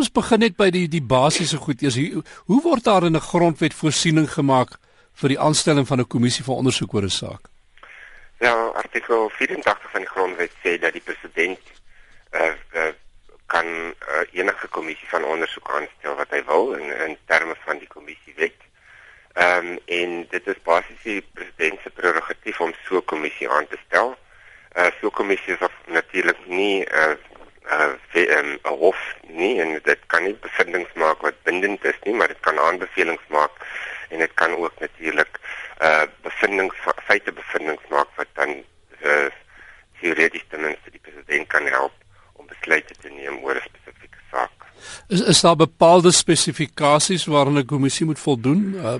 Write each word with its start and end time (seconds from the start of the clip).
ons 0.00 0.12
begin 0.16 0.40
net 0.40 0.56
by 0.56 0.70
die 0.72 0.86
die 0.88 1.02
basiese 1.04 1.58
goed. 1.60 1.82
Eers 1.84 1.98
hoe 2.48 2.60
word 2.64 2.84
daar 2.84 3.04
in 3.04 3.16
'n 3.16 3.28
grondwet 3.30 3.74
voorsiening 3.74 4.28
gemaak 4.32 4.78
vir 5.20 5.28
die 5.28 5.40
aanstelling 5.48 5.86
van 5.86 6.00
'n 6.00 6.12
kommissie 6.14 6.44
vir 6.44 6.54
ondersoek 6.54 6.94
oor 6.94 7.04
'n 7.04 7.18
saak? 7.22 7.42
Ja, 8.40 8.54
artikel 8.84 9.28
84 9.28 9.90
van 9.90 10.00
die 10.00 10.12
grondwet 10.14 10.52
sê 10.64 10.78
dat 10.80 10.92
die 10.92 11.04
president 11.04 11.60
uh, 12.32 12.54
uh 12.74 12.92
kan 13.46 13.66
uh, 13.66 13.94
enige 14.32 14.68
kommissie 14.68 15.08
van 15.08 15.24
ondersoek 15.24 15.70
aanstel 15.74 16.14
wat 16.14 16.30
hy 16.30 16.42
wil 16.46 16.72
in 16.72 16.86
in 17.08 17.16
terme 17.26 17.54
van 17.64 17.78
die 17.78 17.88
kommissiewet. 17.88 18.58
Ehm 19.32 19.66
um, 19.66 19.78
en 19.86 20.26
dit 20.30 20.46
is 20.46 20.62
basies 20.62 21.02
die 21.02 21.22
president 21.34 21.78
se 21.82 21.90
prerogatief 21.90 22.60
om 22.60 22.72
so 22.86 22.96
'n 22.96 23.04
kommissie 23.04 23.50
aan 23.50 23.66
te 23.66 23.78
stel. 23.86 24.16
Uh 24.76 24.90
so 25.00 25.06
'n 25.06 25.18
kommissie 25.20 25.52
is 25.52 25.68
natuurlik 25.86 26.38
nie 26.46 26.84
'n 26.84 26.94
uh, 26.94 27.29
'n 27.70 28.58
uh, 28.62 28.70
hof 28.70 29.00
nie 29.26 29.60
en 29.60 29.80
dit 29.82 30.00
kan 30.06 30.22
nie 30.22 30.34
bevindinge 30.34 30.90
maak 30.94 31.20
wat 31.20 31.42
bindend 31.42 31.84
is 31.84 31.98
nie, 32.04 32.14
maar 32.14 32.28
dit 32.28 32.40
kan 32.40 32.58
aanbevelings 32.58 33.26
maak 33.28 33.50
en 34.08 34.18
dit 34.18 34.34
kan 34.34 34.56
ook 34.56 34.80
natuurlik 34.80 35.40
uh 35.82 36.02
bevindinge 36.22 36.72
feite 37.06 37.32
bevindinge 37.32 37.86
maak 37.88 38.08
wat 38.16 38.26
dan 38.34 38.50
uh, 39.02 39.30
teoreties 40.00 40.44
ten 40.48 40.60
minste 40.60 40.90
die 40.90 41.00
president 41.02 41.46
kan 41.46 41.66
help 41.66 41.92
om 42.32 42.46
besluite 42.46 42.94
te 43.00 43.08
neem 43.08 43.38
oor 43.44 43.54
'n 43.54 43.68
spesifieke 43.70 44.18
saak. 44.30 44.50
Is 45.08 45.20
is 45.20 45.40
daar 45.40 45.56
bepaalde 45.56 46.12
spesifikasies 46.12 47.24
waaraan 47.24 47.58
'n 47.58 47.66
kommissie 47.66 48.06
moet 48.06 48.18
voldoen? 48.18 48.74
Uh, 48.74 48.94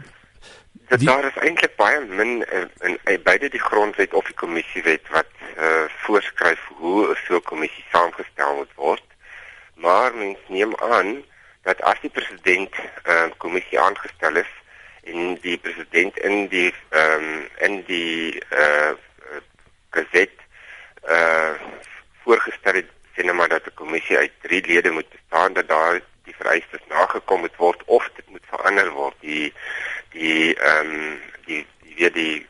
die... 0.99 1.07
Daar 1.07 1.25
is 1.25 1.37
eintlik 1.37 1.77
baie 1.77 2.01
min 2.01 2.47
in, 2.53 2.71
in, 2.81 2.99
in 3.05 3.23
beide 3.23 3.49
die 3.49 3.61
grondwet 3.61 4.15
of 4.15 4.25
die 4.25 4.35
kommissiewet 4.35 5.09
wat 5.11 5.29
uh 5.57 5.85
voorskryf 6.07 6.61
hoe 6.81 7.17
so 7.27 7.37
'n 7.37 7.43
kommissie 7.43 7.85
saamgestel 7.93 8.57
moet 8.57 8.75
word. 8.75 9.07
Maar 9.75 10.15
mens 10.15 10.39
aan 10.91 11.25
dat 11.63 11.83
as 11.83 12.01
die 12.01 12.11
president 12.11 12.75
'n 12.75 13.11
uh, 13.11 13.31
kommissie 13.37 13.81
aangestel 13.81 14.37
is 14.37 14.53
en 15.03 15.39
die 15.41 15.59
president 15.59 16.19
in 16.19 16.49
die 16.49 16.75
ehm 16.89 17.25
um, 17.25 17.49
in 17.67 17.85
die 17.85 18.43
uh 18.65 18.93
geset 19.91 20.35
uh 21.09 21.53
voorgestel 22.23 22.75
het 22.75 22.91
sê 23.15 23.25
nou 23.25 23.37
maar 23.37 23.49
dat 23.49 23.67
'n 23.67 23.75
kommissie 23.75 24.17
uit 24.17 24.33
3 24.43 24.67
lede 24.67 24.91
moet 24.91 25.11
bestaan 25.11 25.53
dat 25.53 25.69
daar 25.69 26.01
die 26.25 26.35
vereistes 26.37 26.85
nagekom 26.89 27.41
moet 27.41 27.57
word 27.57 27.85
of 27.85 28.11
dit 28.17 28.29
moet 28.29 28.47
verander 28.51 28.91
word 28.91 29.17
die 29.21 29.53
die 30.11 30.55
ehm 30.55 30.95
um, 30.95 31.21
die 31.45 31.67
weer 31.97 32.13
die 32.13 32.47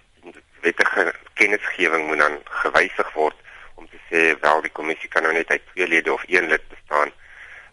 wettige 0.60 1.14
kennisgewing 1.34 2.06
moet 2.06 2.19
dan 2.19 2.41
gewysig 2.44 3.12
word 3.12 3.36
om 3.75 3.88
te 3.88 4.00
sê 4.08 4.41
wel 4.41 4.60
die 4.60 4.77
kommissie 4.78 5.08
kan 5.08 5.22
nou 5.22 5.32
net 5.32 5.50
uit 5.50 5.62
twee 5.72 5.88
lede 5.88 6.12
of 6.12 6.25
een 6.27 6.48
lid 6.48 6.69
bestaan. 6.69 7.12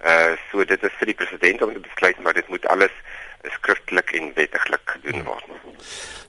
Uh 0.05 0.35
so 0.51 0.65
dit 0.65 0.83
is 0.83 0.97
vir 0.99 1.11
die 1.11 1.17
president 1.17 1.61
om 1.61 1.73
te 1.73 1.81
besluit 1.81 2.19
maar 2.23 2.33
dit 2.33 2.49
moet 2.49 2.65
alles 2.73 2.93
skriftelik 3.57 4.11
en 4.17 4.31
wettiglik 4.35 4.93
gedoen 4.97 5.23
word. 5.23 5.45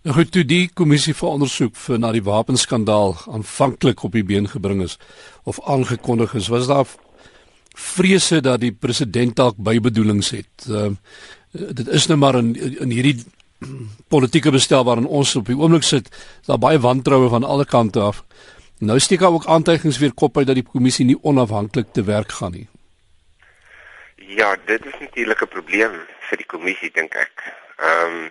Nou 0.03 0.15
goed, 0.17 0.31
toe 0.33 0.45
die 0.47 0.69
kommissie 0.75 1.15
vir 1.17 1.29
ondersoek 1.29 1.77
vir 1.77 1.99
na 1.99 2.13
die 2.15 2.25
wapenskandaal 2.25 3.17
aanvanklik 3.35 4.05
op 4.07 4.15
die 4.15 4.25
been 4.25 4.49
gebring 4.49 4.83
is 4.85 4.99
of 5.45 5.59
aangekondig 5.67 6.35
is, 6.39 6.49
was 6.49 6.69
daar 6.71 6.87
vrese 7.79 8.41
dat 8.41 8.61
die 8.61 8.73
president 8.73 9.37
dalk 9.37 9.59
bybedoelings 9.59 10.31
het. 10.37 10.69
Uh 10.71 10.93
dit 11.53 11.89
is 11.89 12.07
nou 12.07 12.19
maar 12.21 12.37
in 12.39 12.55
in 12.55 12.91
hierdie 12.93 13.25
politieke 14.09 14.51
bestel 14.55 14.85
waarin 14.85 15.07
ons 15.07 15.37
op 15.37 15.47
die 15.47 15.57
oomblik 15.57 15.83
sit, 15.83 16.11
daar 16.47 16.61
baie 16.63 16.79
wantroue 16.79 17.29
van 17.29 17.45
alle 17.45 17.65
kante 17.65 18.01
af. 18.01 18.25
Nou 18.79 18.99
steek 19.01 19.21
daar 19.21 19.35
ook 19.35 19.47
aantuigings 19.47 19.99
weer 19.99 20.13
kop 20.13 20.37
uit 20.37 20.47
dat 20.47 20.55
die 20.55 20.67
kommissie 20.73 21.05
nie 21.05 21.19
onafhanklik 21.23 21.93
te 21.93 22.05
werk 22.05 22.33
gaan 22.33 22.53
nie. 22.53 22.69
Ja, 24.29 24.57
dit 24.65 24.87
is 24.87 24.99
natuurlik 24.99 25.41
'n 25.41 25.49
probleem 25.49 25.95
vir 26.29 26.37
die 26.37 26.47
kommissie 26.47 26.91
dink 26.91 27.15
ek. 27.15 27.43
Ehm 27.77 28.17
um, 28.17 28.31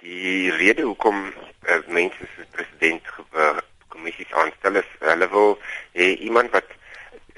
die 0.00 0.50
rede 0.50 0.82
hoekom 0.82 1.22
uh, 1.26 1.78
mense 1.86 2.26
soos 2.34 2.50
president 2.50 3.06
uh, 3.34 3.56
kommissies 3.88 4.32
aanstel 4.32 4.76
is 4.80 4.90
hulle 4.98 5.28
wil 5.28 5.56
hê 5.92 6.08
iemand 6.26 6.50
wat 6.50 6.68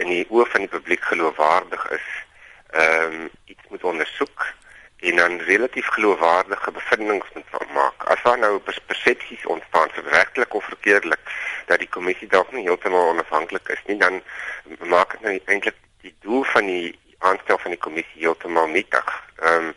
in 0.03 0.10
die 0.10 0.27
oë 0.28 0.47
van 0.54 0.65
die 0.65 0.72
publiek 0.72 1.04
geloofwaardig 1.10 1.84
is, 1.99 2.09
ehm 2.72 3.15
um, 3.21 3.31
iets 3.44 3.71
moet 3.71 3.87
ondersoek 3.93 4.47
en 4.97 5.22
dan 5.22 5.38
relatief 5.53 5.87
geloofwaardige 5.87 6.71
bevindinge 6.81 7.31
moet 7.34 7.72
maak. 7.78 8.04
As 8.16 8.22
daar 8.27 8.38
nou 8.38 8.59
persepsies 8.88 9.47
ontstaan, 9.47 9.94
regtelik 10.19 10.54
of 10.54 10.65
verkeerdelik, 10.65 11.31
dat 11.71 11.78
die 11.78 11.93
kommissie 11.99 12.28
dalk 12.28 12.53
nie 12.53 12.66
heeltemal 12.66 13.15
onafhanklik 13.15 13.69
is 13.69 13.87
nie, 13.87 13.99
dan 14.03 14.22
maak 14.83 15.15
dit 15.15 15.21
nou 15.21 15.38
eintlik 15.44 15.78
die 16.00 16.15
doel 16.27 16.44
van 16.56 16.66
die 16.66 16.99
aanstel 17.31 17.59
van 17.59 17.75
die 17.75 17.81
kommissie 17.87 18.23
heeltemal 18.25 18.71
nietig. 18.77 19.11
Ehm 19.41 19.69
um, 19.69 19.75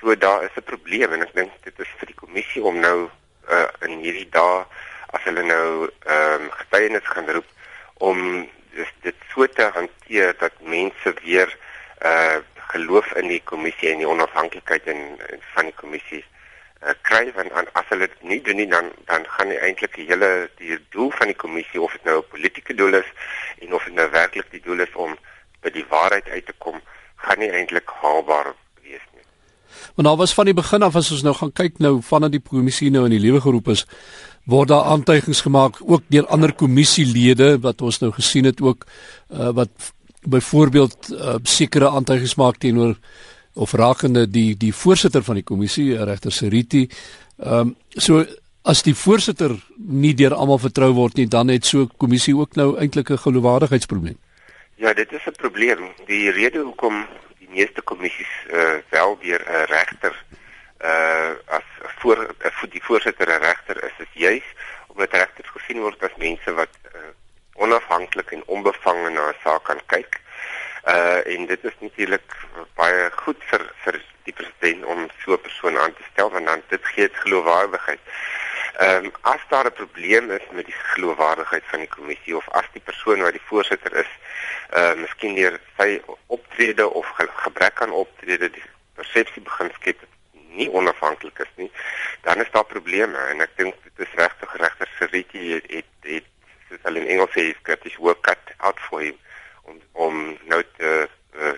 so 0.00 0.16
daar 0.18 0.44
is 0.44 0.56
'n 0.56 0.70
probleem 0.72 1.12
en 1.12 1.22
ek 1.22 1.34
dink 1.34 1.52
dit 1.62 1.78
is 1.78 1.90
vir 1.98 2.06
die 2.10 2.20
kommissie 2.22 2.62
om 2.62 2.78
nou 2.78 3.10
uh, 3.50 3.68
in 3.86 3.98
hierdie 4.02 4.28
dae 4.30 4.64
as 5.14 5.22
hulle 5.28 5.42
nou 5.42 5.90
ehm 6.06 6.42
um, 6.42 6.50
getuienis 6.50 7.06
gaan 7.14 7.30
roep 7.30 7.48
om 8.08 8.48
dis 8.74 8.92
dit 9.06 9.14
so 9.34 9.46
te 9.46 9.68
hanteer 9.74 10.34
dat 10.38 10.52
mense 10.60 11.14
weer 11.24 11.58
uh 12.04 12.40
geloof 12.72 13.12
in 13.20 13.28
die 13.28 13.42
kommissie 13.44 13.90
en 13.90 13.98
die 14.00 14.08
onafhanklikheid 14.08 14.86
en, 14.88 15.00
en 15.28 15.40
van 15.54 15.66
die 15.68 15.74
kommissie 15.76 16.22
uh, 16.80 16.94
kry 17.08 17.26
want 17.36 17.52
an, 17.52 17.68
as 17.78 17.90
hulle 17.92 18.08
dit 18.08 18.22
nie 18.30 18.40
doen 18.46 18.56
nie 18.56 18.68
dan 18.70 18.88
dan 19.10 19.26
gaan 19.34 19.50
nie 19.52 19.58
eintlik 19.66 19.92
die 19.98 20.06
hele 20.08 20.30
die 20.60 20.78
doel 20.94 21.12
van 21.18 21.28
die 21.28 21.36
kommissie 21.42 21.80
of 21.80 21.92
dit 21.98 22.08
nou 22.08 22.16
'n 22.22 22.30
politieke 22.32 22.74
doel 22.74 22.96
is 23.02 23.10
en 23.58 23.74
of 23.76 23.84
dit 23.84 23.94
nou 23.94 24.08
werklik 24.10 24.48
die 24.50 24.64
doel 24.64 24.80
is 24.86 24.94
om 25.06 25.12
waarheid 25.92 26.28
uit 26.28 26.46
te 26.46 26.56
kom 26.58 26.80
gaan 27.22 27.38
nie 27.38 27.50
eintlik 27.50 27.92
haalbaar 28.02 28.52
wees 28.82 29.04
nie. 29.14 29.24
Want 29.94 30.08
daar 30.08 30.20
was 30.20 30.34
van 30.34 30.50
die 30.50 30.58
begin 30.58 30.82
af 30.82 30.98
as 30.98 31.12
ons 31.14 31.24
nou 31.26 31.34
gaan 31.38 31.52
kyk 31.52 31.78
nou 31.78 31.94
vanaf 32.02 32.34
die 32.34 32.42
kommissie 32.42 32.90
nou 32.90 33.04
in 33.08 33.16
die 33.16 33.22
lewe 33.22 33.40
geroep 33.44 33.72
is 33.76 33.86
word 34.50 34.72
daar 34.72 34.88
aantuigings 34.90 35.44
gemaak 35.46 35.78
ook 35.86 36.06
deur 36.10 36.26
ander 36.34 36.52
kommissielede 36.52 37.58
wat 37.62 37.82
ons 37.82 38.00
nou 38.02 38.10
gesien 38.12 38.48
het 38.48 38.60
ook 38.60 38.86
uh, 39.30 39.52
wat 39.54 39.92
byvoorbeeld 40.22 41.12
uh, 41.12 41.36
sekere 41.42 41.90
aantuigings 41.90 42.34
maak 42.38 42.58
teenoor 42.62 42.96
of 43.54 43.72
rakende 43.72 44.26
die 44.26 44.56
die 44.56 44.72
voorsitter 44.74 45.22
van 45.22 45.40
die 45.40 45.46
kommissie 45.46 46.04
regter 46.04 46.32
Seriti. 46.32 46.88
Ehm 47.38 47.58
um, 47.58 47.76
so 47.96 48.24
as 48.62 48.82
die 48.86 48.94
voorsitter 48.94 49.56
nie 49.76 50.14
deur 50.14 50.34
almal 50.34 50.60
vertrou 50.62 50.92
word 50.94 51.16
nie, 51.18 51.26
dan 51.26 51.48
het 51.50 51.66
so 51.66 51.82
'n 51.82 51.90
kommissie 51.96 52.36
ook 52.36 52.54
nou 52.56 52.78
eintlik 52.78 53.10
'n 53.10 53.18
geloofwaardigheidsprobleem. 53.18 54.18
Ja, 54.82 54.92
dit 54.92 55.12
is 55.12 55.26
'n 55.26 55.30
probleem. 55.44 55.94
Die 56.06 56.30
rede 56.30 56.58
hoekom 56.58 57.06
die 57.38 57.48
meeste 57.48 57.82
kommissies 57.82 58.32
uh, 58.50 58.74
wel 58.88 59.18
deur 59.18 59.42
'n 59.46 59.64
regter 59.64 60.14
uh 60.84 61.30
as 61.46 61.68
voor 62.00 62.18
uh, 62.44 62.70
die 62.70 62.82
voorsitter 62.82 63.28
'n 63.28 63.42
regter 63.42 63.84
is, 63.84 63.96
is 63.98 64.12
juis 64.12 64.48
omdat 64.86 65.12
regters 65.12 65.48
gesien 65.48 65.80
word 65.80 66.02
as 66.02 66.16
mense 66.16 66.54
wat 66.54 66.74
uh, 66.94 67.00
onafhanklik 67.54 68.30
en 68.30 68.42
onbevange 68.46 69.10
na 69.10 69.28
'n 69.28 69.42
saak 69.42 69.62
kan 69.64 69.80
kyk. 69.86 70.20
Uh 70.84 71.26
en 71.34 71.46
dit 71.46 71.64
is 71.64 71.76
natuurlik 71.78 72.36
baie 72.74 73.10
goed 73.22 73.40
vir 73.50 73.62
vir 73.84 74.02
die 74.24 74.34
president 74.34 74.84
om 74.84 75.08
so 75.22 75.32
'n 75.32 75.46
persoon 75.46 75.78
aan 75.78 75.94
te 75.94 76.04
stel 76.12 76.30
want 76.30 76.46
dan 76.46 76.62
dit 76.68 76.86
gee 76.86 77.06
dit 77.08 77.16
geloofwaardigheid. 77.16 78.00
Ehm 78.76 79.04
um, 79.04 79.12
as 79.20 79.40
daar 79.48 79.66
'n 79.66 79.72
probleem 79.72 80.30
is 80.30 80.46
met 80.50 80.64
die 80.64 80.74
geloofwaardigheid 80.74 81.64
van 81.66 81.78
die 81.78 81.88
kommissie 81.88 82.36
of 82.36 82.48
as 82.48 82.68
die 82.72 82.80
persoon 82.80 83.20
wat 83.20 83.32
die 83.32 83.48
voorsitter 83.50 83.96
is, 83.96 84.12
uh 84.76 84.94
miskien 84.94 85.34
deur 85.34 85.60
sy 85.76 86.00
optrede 86.26 86.88
of 86.90 87.06
ge 87.16 87.28
gebrek 87.44 87.82
aan 87.82 87.90
optrede 87.90 88.50
die 88.50 88.64
persepsie 88.94 89.42
begin 89.42 89.70
skep 89.74 89.98
nie 90.32 90.70
onafhanklik 90.70 91.38
is 91.38 91.52
nie, 91.56 91.70
dan 92.22 92.40
is 92.40 92.50
daar 92.50 92.64
probleme. 92.64 93.18
En 93.18 93.40
ek 93.40 93.56
dink 93.56 93.74
dit 93.82 94.06
is 94.06 94.14
regtig 94.14 94.56
regter 94.56 94.88
Seriti 94.98 95.52
het 95.52 95.68
het, 95.70 95.92
het 96.00 96.24
soos 96.68 96.82
hulle 96.82 97.04
in 97.04 97.12
Engels 97.16 97.36
sê, 97.36 97.44
got 97.68 97.84
his 97.84 97.96
work 97.96 98.22
cut 98.22 98.56
out 98.56 98.80
for 98.88 99.04
him 99.04 99.18
om 99.62 99.80
om 99.92 100.38
nou 100.48 100.62
te 100.78 101.08
uh, 101.36 101.52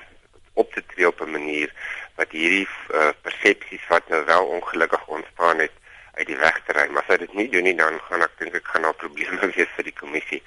op 0.54 0.72
te 0.74 0.82
tree 0.86 1.06
op 1.06 1.20
'n 1.20 1.30
manier 1.30 1.70
wat 2.18 2.30
hierdie 2.30 2.68
uh, 2.90 3.08
persepsies 3.22 3.86
wat 3.88 4.08
nou 4.08 4.24
wel 4.24 4.46
ongelukkig 4.58 5.06
ontstaan 5.06 5.58
het 5.58 5.82
uit 6.18 6.26
die 6.26 6.38
weg 6.38 6.60
te 6.66 6.76
ry. 6.76 6.86
Maar 6.90 7.02
as 7.02 7.12
hy 7.14 7.18
dit 7.24 7.34
nie 7.34 7.48
doen 7.52 7.68
nie, 7.68 7.76
dan 7.78 7.98
gaan 8.08 8.22
ek 8.26 8.38
dink 8.38 8.54
ek 8.54 8.72
gaan 8.72 8.86
daar 8.86 8.98
probleme 9.00 9.50
wees 9.56 9.70
vir 9.76 9.90
die 9.90 9.98
kommissie 10.00 10.42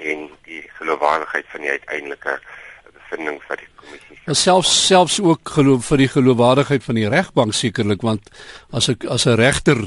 en 0.00 0.28
die 0.48 0.62
geloofwaardigheid 0.78 1.46
van 1.52 1.66
die 1.66 1.70
uiteindelike 1.76 2.36
bevindings 2.94 3.46
wat 3.50 3.62
die 3.62 3.70
kommissie 3.76 4.18
sê. 4.18 4.36
Selfs 4.42 4.74
selfs 4.86 5.20
ook 5.20 5.54
geloof 5.56 5.88
vir 5.92 6.04
die 6.04 6.12
geloofwaardigheid 6.14 6.84
van 6.86 7.00
die 7.00 7.08
regbank 7.10 7.56
sekerlik 7.56 8.04
want 8.06 8.30
as 8.72 8.88
ek 8.92 9.04
as 9.10 9.26
'n 9.26 9.36
regter 9.40 9.80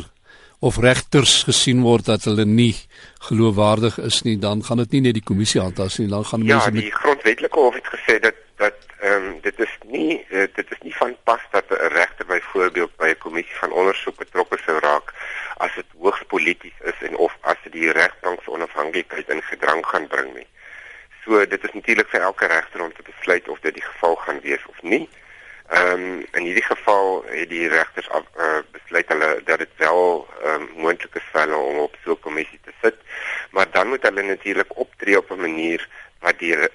of 0.64 0.78
regters 0.80 1.44
gesien 1.44 1.82
word 1.84 2.06
dat 2.08 2.24
hulle 2.30 2.46
nie 2.48 2.76
geloofwaardig 3.28 3.98
is 4.00 4.22
nie, 4.24 4.38
dan 4.40 4.64
gaan 4.64 4.80
dit 4.84 4.92
nie 4.96 5.02
net 5.02 5.14
die 5.20 5.28
kommissie 5.32 5.60
aantas 5.62 6.00
nie, 6.00 6.08
dan 6.08 6.24
gaan 6.24 6.46
ja, 6.48 6.56
mense 6.56 6.72
met 6.72 6.84
Ja, 6.84 6.90
die 6.90 7.00
grondwetlike 7.02 7.60
hof 7.60 7.76
het 7.76 7.90
gesê 7.96 8.20
dat 8.20 8.40
dat 8.58 8.76
ehm 9.00 9.26
um, 9.28 9.40
dit 9.42 9.60
is 9.60 9.74
nie 9.92 10.26
uh, 10.30 10.48
dit 10.56 10.72
is 10.72 10.82
nie 10.82 10.96
van 10.96 11.16
pas 11.24 11.42
dat 11.52 11.66
'n 11.70 11.92
regter 12.00 12.26
byvoorbeeld 12.26 12.96
by 12.98 13.10
'n 13.12 13.24
kommissie 13.26 13.56
van 13.56 13.72
ondersoek 13.72 14.18
betrokke 14.18 14.58
sou 14.66 14.80
raak 14.80 15.14
as 15.58 15.76
dit 15.76 15.86
hoogs 16.00 16.24
polities 16.28 16.78
is 16.92 17.00
en 17.08 17.16
of 17.18 17.34
as 17.42 17.58
dit 17.64 17.74
die 17.74 17.92
regbank 17.92 18.40
se 18.44 18.52
onafhanklikheid 18.52 19.30
in 19.30 19.42
gedrang 19.42 19.86
gaan 19.86 20.08
bring 20.08 20.34
nie. 20.34 20.48
So 21.24 21.46
dit 21.46 21.64
is 21.64 21.72
natuurlik 21.84 22.10
vir 22.10 22.22
elke 22.22 22.48
regter 22.48 22.82
om 22.82 22.94
te 22.94 23.04
besluit 23.04 23.48
of 23.50 23.60
dit 23.60 23.74
die 23.74 23.84
geval 23.84 24.16
gaan 24.16 24.40
wees 24.42 24.66
of 24.72 24.82
nie. 24.82 25.10
Ehm 25.68 25.92
um, 25.92 26.26
in 26.32 26.46
hierdie 26.48 26.64
geval 26.64 27.26
het 27.28 27.50
die 27.50 27.68
regters 27.68 28.10
af, 28.10 28.24
uh, 28.40 28.62
besluit 28.72 29.08
hulle 29.12 29.42
dat 29.44 29.60
dit 29.60 29.74
wel 29.84 30.28
ehm 30.44 30.62
um, 30.62 30.70
moontlik 30.86 31.16
is 31.20 31.28
vir 31.32 31.42
hulle 31.42 31.58
om 31.58 31.82
op 31.84 31.98
so 32.04 32.16
'n 32.16 32.20
kommissie 32.20 32.60
te 32.64 32.72
sit, 32.82 32.96
maar 33.52 33.68
dan 33.72 33.88
moet 33.88 34.04
hulle 34.04 34.24
natuurlik 34.24 34.78
optree 34.78 35.18
op 35.18 35.32
'n 35.32 35.42
manier 35.42 35.88
wat 36.20 36.40
die 36.40 36.56
uh, 36.56 36.68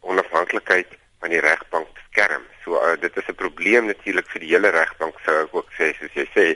onafhanklikheid 0.00 0.86
van 1.18 1.30
die 1.34 1.40
regbank 1.40 1.88
beskerm. 1.94 2.42
So 2.64 2.78
uh, 2.78 2.94
dit 3.00 3.16
is 3.16 3.26
'n 3.26 3.34
probleem 3.34 3.86
natuurlik 3.86 4.30
vir 4.30 4.40
die 4.40 4.54
hele 4.54 4.70
regbank 4.70 5.18
sou 5.24 5.42
ek 5.42 5.54
ook 5.54 5.70
sê 5.78 5.90
soos 5.98 6.14
jy 6.14 6.28
sê 6.38 6.46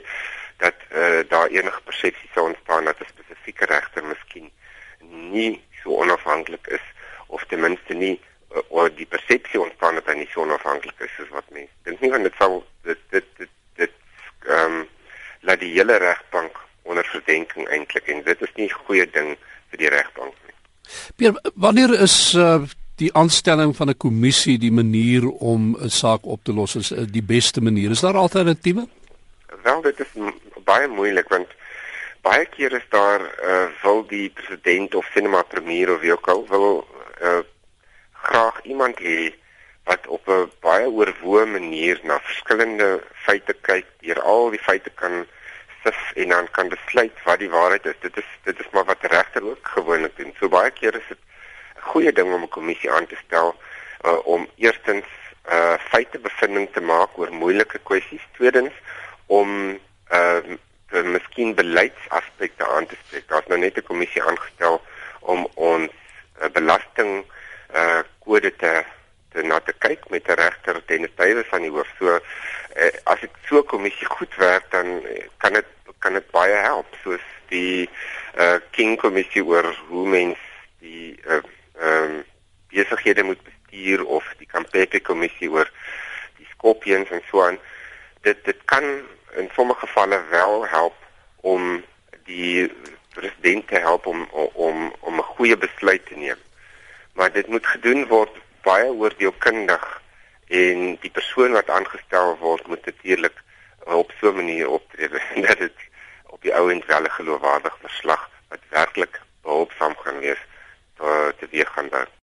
dat 0.57 0.75
uh, 0.95 1.27
daar 1.27 1.47
enige 1.47 1.81
persepsie 1.81 2.29
sou 2.33 2.47
ontstaan 2.47 2.85
dat 2.85 2.99
'n 2.99 3.11
spesifieke 3.15 3.65
regter 3.65 4.03
miskien 4.03 4.51
nie 5.35 5.63
so 5.83 5.89
onafhanklik 5.89 6.67
is 6.67 6.85
of 7.27 7.45
ten 7.45 7.59
minste 7.59 7.93
nie 7.93 8.15
uh, 8.55 8.61
of 8.67 8.89
die 8.95 9.05
persepsie 9.05 9.61
ontstaan 9.61 9.99
dat 9.99 10.05
hy 10.05 10.19
nie 10.21 10.29
so 10.33 10.41
onafhanklik 10.41 10.99
is 11.05 11.15
soos 11.17 11.31
wat 11.35 11.49
mense 11.55 11.73
dink 11.83 12.01
nie 12.01 12.11
want 12.13 12.23
dit 12.23 12.39
sal 12.39 12.63
dit 12.83 13.03
dit 13.15 13.27
dit 13.37 13.53
dit 13.81 13.93
ehm 14.47 14.79
um, 14.79 14.87
laat 15.47 15.59
die 15.59 15.73
hele 15.75 15.97
regbank 16.01 16.57
onder 16.87 17.05
verdenking 17.11 17.67
eintlik 17.69 18.07
en 18.11 18.23
dit 18.23 18.41
is 18.41 18.53
nie 18.55 18.67
'n 18.67 18.79
goeie 18.87 19.05
ding 19.11 19.37
vir 19.69 19.79
die 19.83 19.89
regbank 19.89 20.33
nie. 20.45 20.55
Pier, 21.15 21.33
wanneer 21.55 21.93
is 22.01 22.33
uh, 22.33 22.63
die 22.95 23.13
aanstelling 23.13 23.75
van 23.75 23.89
'n 23.89 23.97
kommissie 23.97 24.57
die 24.57 24.71
manier 24.71 25.27
om 25.29 25.77
'n 25.79 25.89
saak 25.89 26.25
op 26.25 26.43
te 26.43 26.53
los 26.53 26.75
is 26.75 26.91
uh, 26.91 27.05
die 27.05 27.23
beste 27.23 27.61
manier? 27.61 27.91
Is 27.91 28.01
daar 28.01 28.17
alternatiewe? 28.17 28.87
Wel, 29.63 29.81
dit 29.81 29.99
is 29.99 30.11
baie 30.63 30.87
moeilik 30.87 31.27
want 31.29 31.47
baie 32.21 32.45
keer 32.45 32.73
is 32.73 32.87
daar 32.89 33.21
uh, 33.21 33.67
wil 33.83 34.05
die 34.07 34.29
president 34.29 34.95
of 34.95 35.05
sinema 35.13 35.41
premier 35.43 35.93
of 35.93 35.99
wie 35.99 36.11
ook 36.11 36.27
al 36.27 36.45
wil 36.49 36.87
uh, 37.21 37.43
graag 38.11 38.61
iemand 38.63 38.99
hê 38.99 39.33
wat 39.87 40.07
op 40.07 40.27
'n 40.27 40.51
baie 40.59 40.87
oorwoë 40.87 41.45
manier 41.45 41.99
na 42.03 42.19
verskillende 42.19 43.03
feite 43.25 43.53
kyk, 43.61 43.87
deur 44.01 44.21
al 44.21 44.49
die 44.49 44.65
feite 44.69 44.89
kan 44.89 45.25
sif 45.83 46.11
en 46.15 46.29
dan 46.29 46.47
kan 46.51 46.69
besluit 46.69 47.23
wat 47.23 47.39
die 47.39 47.49
waarheid 47.49 47.85
is. 47.85 47.99
Dit 47.99 48.17
is 48.17 48.29
dit 48.43 48.59
is 48.59 48.69
maar 48.71 48.85
wat 48.85 49.01
regter 49.01 49.43
ook 49.43 49.67
gewoonlik 49.67 50.17
doen. 50.17 50.33
So 50.39 50.49
baie 50.49 50.71
keer 50.71 50.95
is 50.95 51.07
dit 51.07 51.17
'n 51.77 51.89
goeie 51.91 52.11
ding 52.11 52.33
om 52.33 52.43
'n 52.43 52.55
kommissie 52.57 52.91
aan 52.91 53.07
te 53.07 53.17
stel 53.25 53.55
uh, 54.05 54.25
om 54.25 54.47
eerstens 54.55 55.05
uh 55.49 55.77
feitebevinding 55.89 56.67
te 56.73 56.81
maak 56.81 57.17
oor 57.17 57.31
moeilike 57.31 57.79
kwessies, 57.83 58.25
tweedens 58.31 58.73
om 59.25 59.79
uh 60.11 60.39
miskien 61.03 61.55
beleidsaspekte 61.55 62.67
aan 62.67 62.85
te 62.85 62.95
spreek. 63.05 63.27
Daar's 63.27 63.47
nou 63.47 63.59
net 63.59 63.77
'n 63.77 63.83
kommissie 63.83 64.23
aangestel 64.23 64.81
om 65.19 65.47
ons 65.53 65.91
uh, 66.41 66.49
belasting 66.53 67.25
uh 67.75 68.01
kode 68.23 68.51
te 68.55 68.83
te 69.31 69.43
na 69.43 69.59
te 69.59 69.73
kyk 69.73 70.09
met 70.09 70.27
'n 70.27 70.39
regter 70.39 70.81
Dennis 70.85 71.15
Duwe 71.15 71.43
van 71.43 71.61
die 71.61 71.71
hoof. 71.71 71.89
So 71.99 72.15
uh, 72.15 72.91
as 73.03 73.21
ek 73.21 73.35
so 73.47 73.63
kommissie 73.63 74.07
goed 74.07 74.35
werk 74.35 74.71
dan 74.71 75.01
kan 75.37 75.53
dit 75.53 75.65
kan 75.99 76.13
dit 76.13 76.31
baie 76.31 76.55
help 76.55 76.87
soos 77.03 77.23
die 77.49 77.89
uh 78.37 78.59
King 78.71 78.97
kommissie 78.97 79.43
oor 79.43 79.67
hoe 79.87 80.07
mens 80.07 80.37
die 80.79 81.19
uh 81.25 81.41
ehm 81.77 82.03
um, 82.03 82.23
besighede 82.69 83.23
moet 83.23 83.41
bestuur 83.43 84.05
of 84.05 84.25
die 84.37 84.47
Kampepe 84.47 84.99
kommissie 84.99 85.49
oor 85.49 85.69
die 86.37 86.47
skorpions 86.51 87.09
en 87.09 87.21
so 87.29 87.43
aan. 87.45 87.59
Dit 88.21 88.43
dit 88.45 88.59
kan 88.65 88.83
in 89.37 89.49
sommige 89.53 89.79
gevalle 89.85 90.23
wel 90.29 90.67
help 90.67 90.95
om 91.41 91.83
die 92.25 92.71
president 93.17 93.67
te 93.67 93.79
help 93.87 94.05
om 94.05 94.27
om 94.67 94.93
om 94.99 95.19
'n 95.19 95.31
goeie 95.35 95.57
besluit 95.57 96.05
te 96.05 96.15
neem. 96.15 96.41
Maar 97.13 97.31
dit 97.31 97.47
moet 97.47 97.67
gedoen 97.67 98.07
word 98.07 98.33
baie 98.61 98.89
oordeelkundig 98.91 100.01
en 100.47 100.97
die 101.03 101.13
persoon 101.19 101.51
wat 101.51 101.69
aangestel 101.69 102.37
word 102.37 102.67
moet 102.67 102.85
natuurlik 102.85 103.37
op 103.83 104.11
so 104.19 104.29
'n 104.29 104.35
manier 104.35 104.69
optree 104.69 105.09
dat 105.47 105.57
dit 105.57 105.79
op 106.25 106.41
die 106.41 106.55
ou 106.55 106.71
end 106.71 106.85
wel 106.85 107.03
'n 107.03 107.17
geloofwaardige 107.19 107.79
verslag 107.87 108.29
wat 108.49 108.59
werklik 108.69 109.21
behulpsaam 109.41 109.95
gaan 110.03 110.19
wees 110.19 110.43
te 110.97 111.33
te 111.39 111.47
weer 111.51 111.67
gaan 111.67 111.89
daar 111.89 112.17